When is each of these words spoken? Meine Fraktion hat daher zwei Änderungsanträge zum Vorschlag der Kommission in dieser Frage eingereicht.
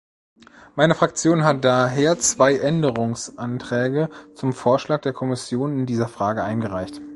Meine 0.75 0.95
Fraktion 0.95 1.43
hat 1.43 1.63
daher 1.63 2.17
zwei 2.17 2.55
Änderungsanträge 2.57 4.09
zum 4.33 4.51
Vorschlag 4.51 5.01
der 5.01 5.13
Kommission 5.13 5.77
in 5.81 5.85
dieser 5.85 6.07
Frage 6.07 6.43
eingereicht. 6.43 6.99